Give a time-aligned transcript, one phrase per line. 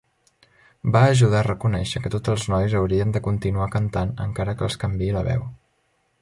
[0.95, 4.79] Va ajudar a reconèixer que tots els nois haurien de continuar cantant encara que els
[4.87, 5.47] canviï la veu.